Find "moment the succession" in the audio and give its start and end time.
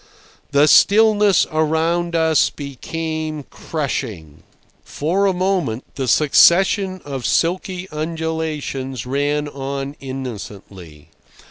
5.31-7.03